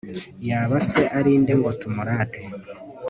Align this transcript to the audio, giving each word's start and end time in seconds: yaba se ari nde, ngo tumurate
yaba 0.49 0.77
se 0.89 1.01
ari 1.17 1.31
nde, 1.41 1.53
ngo 1.57 1.69
tumurate 1.79 2.41